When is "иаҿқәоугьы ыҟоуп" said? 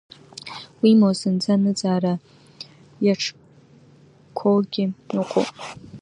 3.05-5.49